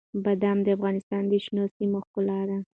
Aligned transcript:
بادام 0.23 0.57
د 0.63 0.67
افغانستان 0.77 1.23
د 1.27 1.33
شنو 1.45 1.63
سیمو 1.75 1.99
ښکلا 2.05 2.39
ده. 2.49 2.57